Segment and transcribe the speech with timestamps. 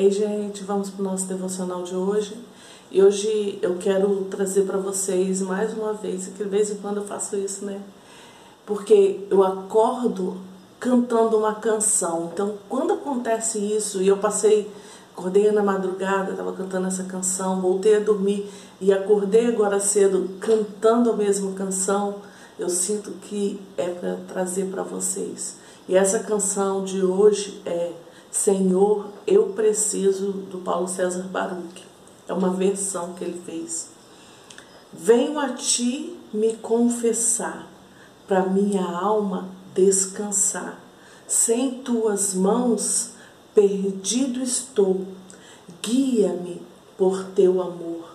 [0.00, 2.36] Ei, gente, vamos para o nosso devocional de hoje.
[2.88, 6.98] E hoje eu quero trazer para vocês mais uma vez, que de vez em quando
[6.98, 7.80] eu faço isso, né?
[8.64, 10.36] Porque eu acordo
[10.78, 12.30] cantando uma canção.
[12.32, 14.70] Então, quando acontece isso, e eu passei,
[15.12, 18.48] acordei na madrugada, estava cantando essa canção, voltei a dormir
[18.80, 22.18] e acordei agora cedo cantando a mesma canção,
[22.56, 25.56] eu sinto que é para trazer para vocês.
[25.88, 27.90] E essa canção de hoje é
[28.44, 31.84] Senhor, eu preciso, do Paulo César Baruch.
[32.28, 33.88] É uma versão que ele fez.
[34.92, 37.68] Venho a ti me confessar,
[38.28, 40.78] para minha alma descansar.
[41.26, 43.10] Sem tuas mãos,
[43.52, 45.04] perdido estou.
[45.82, 46.62] Guia-me
[46.96, 48.14] por teu amor.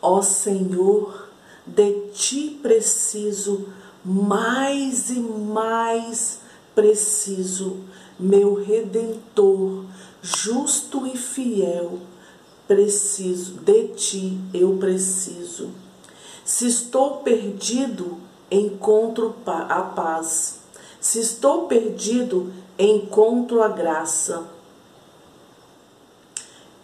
[0.00, 1.28] Ó Senhor,
[1.66, 3.66] de ti preciso,
[4.04, 6.38] mais e mais
[6.72, 7.78] preciso
[8.18, 9.84] meu redentor,
[10.22, 11.98] justo e fiel,
[12.66, 15.70] preciso de ti, eu preciso.
[16.44, 18.18] Se estou perdido,
[18.50, 20.60] encontro a paz.
[21.00, 24.48] Se estou perdido, encontro a graça.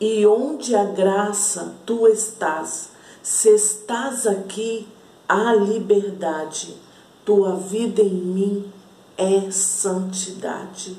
[0.00, 2.90] E onde a graça tu estás,
[3.22, 4.88] se estás aqui,
[5.28, 6.76] há liberdade.
[7.24, 8.72] Tua vida em mim
[9.16, 10.96] é santidade.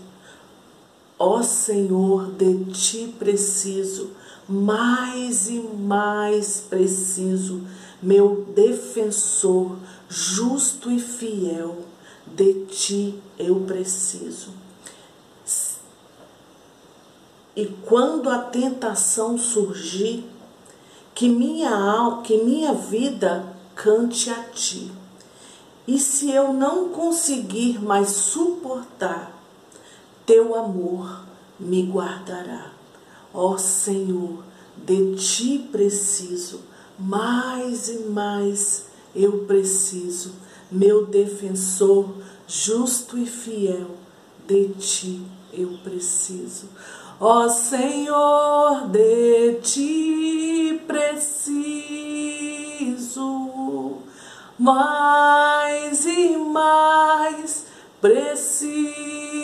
[1.17, 4.11] Ó Senhor, de ti preciso,
[4.47, 7.61] mais e mais preciso,
[8.01, 9.77] meu defensor,
[10.09, 11.77] justo e fiel,
[12.27, 14.63] de ti eu preciso.
[17.55, 20.25] E quando a tentação surgir,
[21.13, 24.91] que minha, que minha vida cante a ti.
[25.87, 29.32] E se eu não conseguir mais suportar,
[30.25, 31.25] teu amor
[31.59, 32.71] me guardará.
[33.33, 34.43] Ó Senhor,
[34.77, 36.61] de ti preciso,
[36.97, 40.33] mais e mais eu preciso,
[40.71, 42.09] meu defensor,
[42.47, 43.91] justo e fiel,
[44.47, 46.67] de ti eu preciso.
[47.19, 51.63] Ó Senhor, de ti preciso,
[54.57, 57.65] mais e mais
[58.01, 59.42] preciso,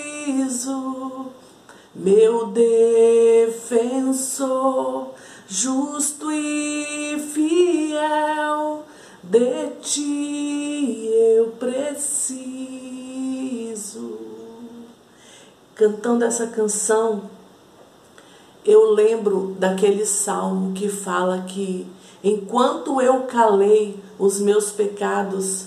[1.95, 2.47] meu
[3.47, 3.89] defensor,
[5.47, 8.85] justo e fiel,
[9.21, 12.49] de ti eu preciso.
[15.75, 17.23] Cantando essa canção,
[18.65, 21.87] eu lembro daquele salmo que fala que
[22.23, 25.65] enquanto eu calei os meus pecados,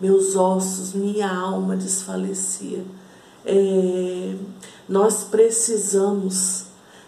[0.00, 2.84] meus ossos, minha alma desfalecia.
[3.44, 4.36] É,
[4.88, 6.66] nós precisamos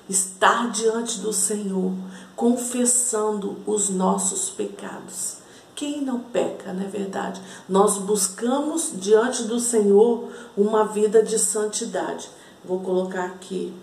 [0.08, 1.92] estar diante do Senhor,
[2.36, 5.38] confessando os nossos pecados.
[5.74, 7.40] Quem não peca, não é verdade?
[7.68, 12.28] Nós buscamos diante do Senhor uma vida de santidade.
[12.64, 13.74] Vou colocar aqui.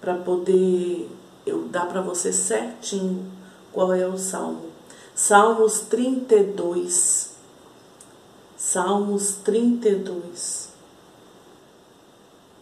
[0.00, 1.10] Para poder
[1.44, 3.30] eu dar para você certinho
[3.72, 4.65] qual é o salmo.
[5.18, 7.30] Salmos 32.
[8.54, 10.68] Salmos 32.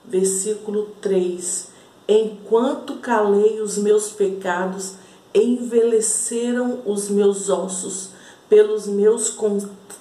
[0.04, 1.70] Versículo 3.
[2.06, 4.92] Enquanto calei os meus pecados,
[5.34, 8.10] envelheceram os meus ossos
[8.48, 9.36] pelos meus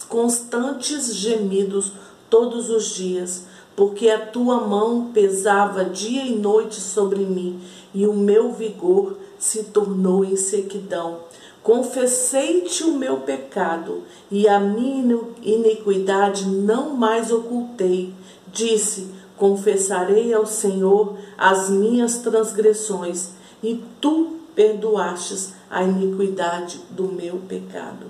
[0.07, 1.91] constantes gemidos
[2.29, 7.59] todos os dias, porque a tua mão pesava dia e noite sobre mim
[7.95, 11.21] e o meu vigor se tornou em sequidão.
[11.63, 18.13] Confessei-te o meu pecado e a minha iniquidade não mais ocultei.
[18.51, 23.29] Disse: Confessarei ao Senhor as minhas transgressões,
[23.63, 28.07] e tu perdoastes a iniquidade do meu pecado.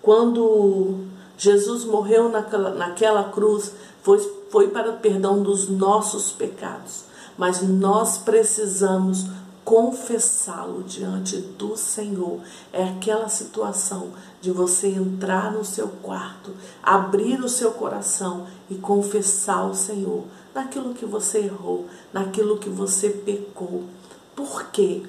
[0.00, 1.00] Quando
[1.36, 3.72] Jesus morreu naquela, naquela cruz,
[4.02, 4.18] foi,
[4.50, 7.08] foi para o perdão dos nossos pecados
[7.38, 9.24] mas nós precisamos
[9.68, 12.40] confessá-lo diante do Senhor.
[12.72, 19.68] É aquela situação de você entrar no seu quarto, abrir o seu coração e confessar
[19.68, 20.24] o Senhor
[20.54, 23.84] naquilo que você errou, naquilo que você pecou.
[24.34, 25.02] Por quê?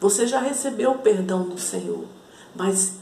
[0.00, 2.04] Você já recebeu o perdão do Senhor,
[2.54, 2.92] mas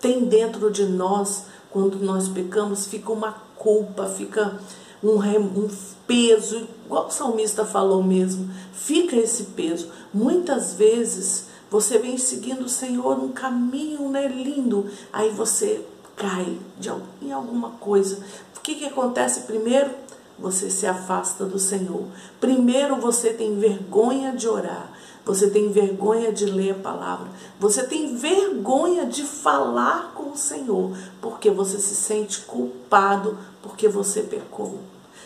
[0.00, 4.60] tem dentro de nós, quando nós pecamos, fica uma culpa, fica
[5.02, 5.68] um, um
[6.06, 9.90] peso, igual o salmista falou mesmo, fica esse peso.
[10.12, 15.84] Muitas vezes você vem seguindo o Senhor num caminho né, lindo, aí você
[16.16, 16.92] cai de,
[17.22, 18.18] em alguma coisa,
[18.56, 19.90] o que, que acontece primeiro?
[20.38, 22.04] Você se afasta do Senhor.
[22.40, 24.90] Primeiro você tem vergonha de orar.
[25.24, 27.28] Você tem vergonha de ler a palavra.
[27.58, 33.38] Você tem vergonha de falar com o Senhor, porque você se sente culpado
[33.80, 34.78] porque você pecou.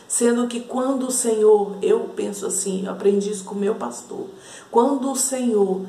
[0.07, 4.27] Sendo que quando o Senhor, eu penso assim, eu aprendi isso com o meu pastor,
[4.71, 5.81] quando o Senhor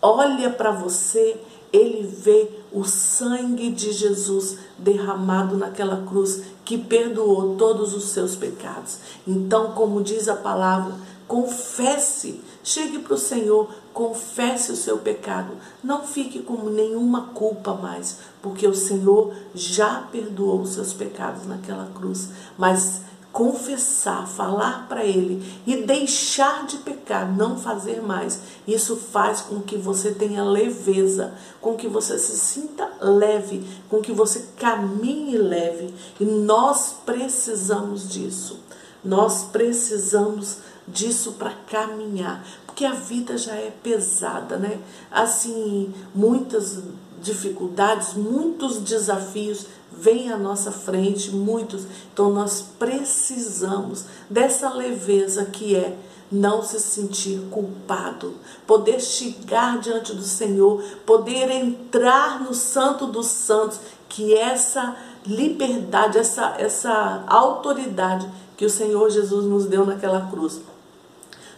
[0.00, 1.38] olha para você,
[1.70, 8.98] ele vê o sangue de Jesus derramado naquela cruz que perdoou todos os seus pecados.
[9.26, 10.94] Então, como diz a palavra,
[11.26, 15.54] confesse, chegue para o Senhor, confesse o seu pecado.
[15.82, 21.86] Não fique com nenhuma culpa mais, porque o Senhor já perdoou os seus pecados naquela
[21.94, 22.28] cruz.
[22.56, 23.00] Mas
[23.36, 28.40] confessar, falar para Ele e deixar de pecar, não fazer mais.
[28.66, 34.10] Isso faz com que você tenha leveza, com que você se sinta leve, com que
[34.10, 35.92] você caminhe leve.
[36.18, 38.60] E nós precisamos disso.
[39.04, 44.78] Nós precisamos disso para caminhar, porque a vida já é pesada, né?
[45.10, 46.82] Assim, muitas
[47.20, 51.86] dificuldades, muitos desafios vêm à nossa frente, muitos.
[52.12, 55.96] Então nós precisamos dessa leveza que é
[56.30, 58.34] não se sentir culpado,
[58.66, 63.78] poder chegar diante do Senhor, poder entrar no Santo dos Santos,
[64.08, 70.60] que essa liberdade, essa, essa autoridade que o Senhor Jesus nos deu naquela cruz.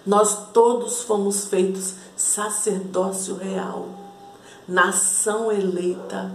[0.09, 3.91] Nós todos fomos feitos sacerdócio real
[4.67, 6.33] nação eleita.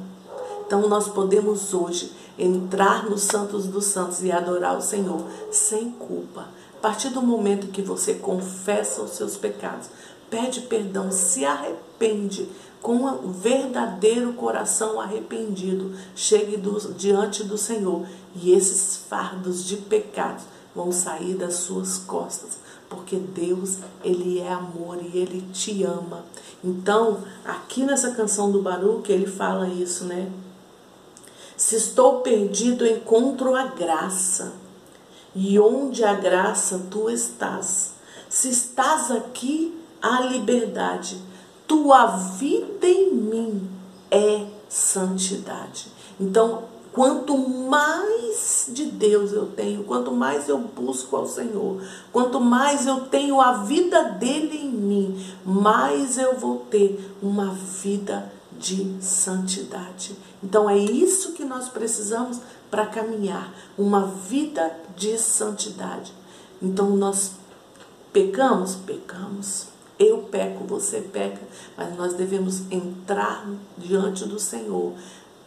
[0.64, 6.50] Então nós podemos hoje entrar nos Santos dos Santos e adorar o Senhor sem culpa.
[6.78, 9.90] A partir do momento que você confessa os seus pecados,
[10.30, 12.48] pede perdão, se arrepende
[12.80, 18.06] com um verdadeiro coração arrependido, chegue do, diante do Senhor
[18.36, 20.44] e esses fardos de pecados
[20.76, 26.24] vão sair das suas costas porque Deus, ele é amor e ele te ama.
[26.64, 30.32] Então, aqui nessa canção do Baruch, ele fala isso, né?
[31.58, 34.54] Se estou perdido, encontro a graça.
[35.36, 37.94] E onde a graça tu estás.
[38.30, 41.18] Se estás aqui, a liberdade.
[41.68, 43.70] Tua vida em mim
[44.12, 45.88] é santidade.
[46.20, 51.82] Então, Quanto mais de Deus eu tenho, quanto mais eu busco ao Senhor,
[52.12, 58.32] quanto mais eu tenho a vida dele em mim, mais eu vou ter uma vida
[58.60, 60.16] de santidade.
[60.44, 66.14] Então é isso que nós precisamos para caminhar, uma vida de santidade.
[66.62, 67.32] Então nós
[68.12, 69.68] pecamos, pecamos.
[70.00, 71.42] Eu peco, você peca,
[71.78, 73.48] mas nós devemos entrar
[73.78, 74.94] diante do Senhor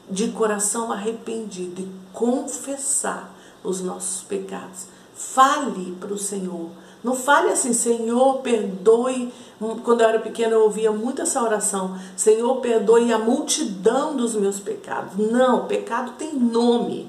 [0.09, 4.87] de coração arrependido e confessar os nossos pecados.
[5.15, 6.71] Fale para o Senhor.
[7.03, 9.33] Não fale assim, Senhor, perdoe.
[9.85, 14.59] Quando eu era pequena, eu ouvia muito essa oração: Senhor, perdoe a multidão dos meus
[14.59, 15.17] pecados.
[15.17, 17.09] Não, pecado tem nome.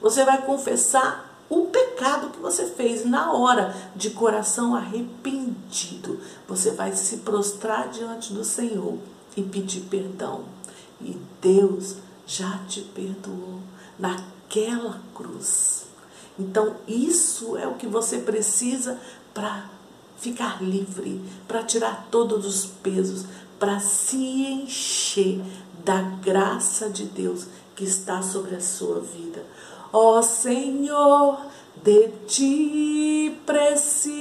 [0.00, 6.20] Você vai confessar o pecado que você fez na hora, de coração arrependido.
[6.46, 8.98] Você vai se prostrar diante do Senhor
[9.36, 10.44] e pedir perdão.
[11.00, 11.96] E Deus
[12.30, 13.60] já te perdoou
[13.98, 15.86] naquela cruz.
[16.38, 19.00] Então, isso é o que você precisa
[19.34, 19.68] para
[20.16, 23.24] ficar livre, para tirar todos os pesos,
[23.58, 25.42] para se encher
[25.84, 29.44] da graça de Deus que está sobre a sua vida.
[29.92, 31.40] Ó oh, Senhor,
[31.82, 34.20] de ti preciso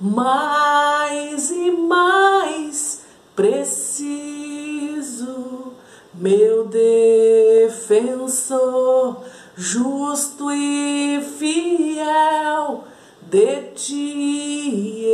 [0.00, 3.02] mais e mais
[3.36, 4.71] preciso
[6.22, 6.64] meu
[7.68, 7.96] defensor,
[9.56, 12.84] justo e fiel,
[13.22, 15.04] de ti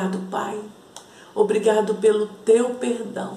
[0.00, 0.60] Obrigado, Pai.
[1.34, 3.36] Obrigado pelo teu perdão.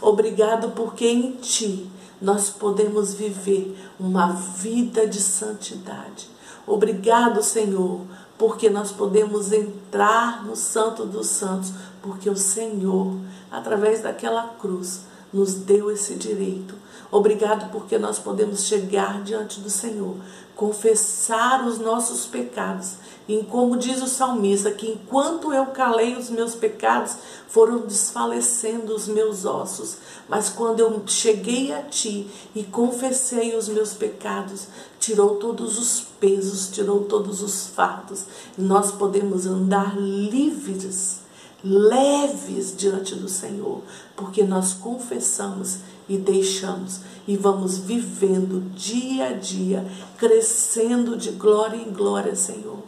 [0.00, 1.88] Obrigado porque em ti
[2.20, 6.28] nós podemos viver uma vida de santidade.
[6.66, 8.00] Obrigado, Senhor,
[8.36, 13.14] porque nós podemos entrar no Santo dos Santos, porque o Senhor,
[13.50, 15.02] através daquela cruz,
[15.32, 16.74] nos deu esse direito.
[17.10, 20.16] Obrigado porque nós podemos chegar diante do Senhor
[20.60, 22.96] confessar os nossos pecados.
[23.26, 27.16] E como diz o salmista, que enquanto eu calei os meus pecados,
[27.48, 29.96] foram desfalecendo os meus ossos.
[30.28, 34.66] Mas quando eu cheguei a ti e confessei os meus pecados,
[34.98, 38.26] tirou todos os pesos, tirou todos os fardos.
[38.58, 41.20] E nós podemos andar livres,
[41.62, 43.82] leves diante do Senhor,
[44.16, 49.86] porque nós confessamos e deixamos e vamos vivendo dia a dia,
[50.18, 52.78] crescendo de glória em glória, Senhor,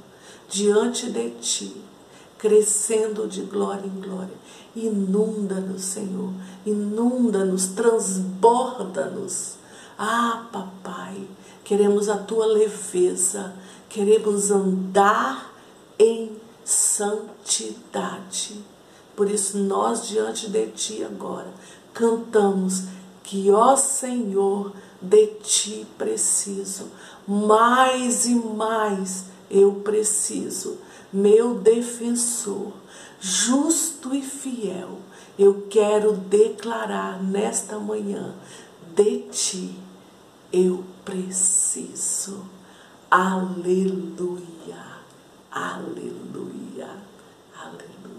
[0.48, 1.76] diante de Ti,
[2.38, 4.42] crescendo de glória em glória.
[4.74, 6.32] Inunda-nos, Senhor,
[6.66, 9.54] inunda-nos, transborda-nos.
[9.98, 11.28] Ah, papai,
[11.62, 13.54] queremos a Tua leveza,
[13.88, 15.52] queremos andar
[15.98, 16.41] em
[16.72, 18.64] santidade.
[19.14, 21.52] Por isso, nós diante de Ti agora
[21.92, 22.84] cantamos
[23.22, 26.86] que, ó Senhor, de ti preciso,
[27.26, 30.78] mais e mais eu preciso,
[31.12, 32.72] meu defensor,
[33.20, 34.98] justo e fiel,
[35.38, 38.34] eu quero declarar nesta manhã:
[38.94, 39.78] de ti
[40.52, 42.40] eu preciso.
[43.10, 44.91] Aleluia,
[45.52, 46.88] Aleluia.
[47.54, 48.11] Aleluia.